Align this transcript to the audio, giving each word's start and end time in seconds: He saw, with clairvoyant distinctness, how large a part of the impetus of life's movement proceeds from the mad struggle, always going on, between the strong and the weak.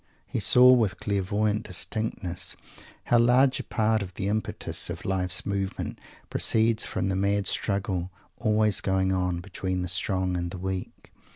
He 0.25 0.39
saw, 0.39 0.71
with 0.71 0.99
clairvoyant 0.99 1.61
distinctness, 1.61 2.55
how 3.03 3.19
large 3.19 3.59
a 3.59 3.63
part 3.63 4.01
of 4.01 4.15
the 4.15 4.29
impetus 4.29 4.89
of 4.89 5.05
life's 5.05 5.45
movement 5.45 5.99
proceeds 6.27 6.83
from 6.83 7.07
the 7.09 7.15
mad 7.15 7.45
struggle, 7.45 8.09
always 8.39 8.81
going 8.81 9.11
on, 9.11 9.41
between 9.41 9.83
the 9.83 9.87
strong 9.89 10.35
and 10.35 10.49
the 10.49 10.57
weak. 10.57 11.11